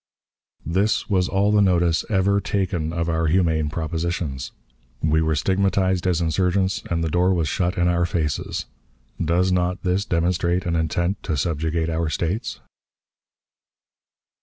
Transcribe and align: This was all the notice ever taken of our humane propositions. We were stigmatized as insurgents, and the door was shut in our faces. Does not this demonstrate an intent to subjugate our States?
This 0.65 1.11
was 1.11 1.29
all 1.29 1.51
the 1.51 1.61
notice 1.61 2.03
ever 2.09 2.41
taken 2.41 2.91
of 2.91 3.07
our 3.07 3.27
humane 3.27 3.69
propositions. 3.69 4.51
We 5.03 5.21
were 5.21 5.35
stigmatized 5.35 6.07
as 6.07 6.21
insurgents, 6.21 6.81
and 6.89 7.03
the 7.03 7.07
door 7.11 7.35
was 7.35 7.47
shut 7.47 7.77
in 7.77 7.87
our 7.87 8.07
faces. 8.07 8.65
Does 9.23 9.51
not 9.51 9.83
this 9.83 10.03
demonstrate 10.03 10.65
an 10.65 10.75
intent 10.75 11.21
to 11.21 11.37
subjugate 11.37 11.91
our 11.91 12.09
States? 12.09 12.59